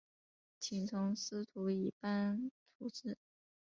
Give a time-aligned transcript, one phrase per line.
[0.59, 3.19] 请从司徒以班徙次。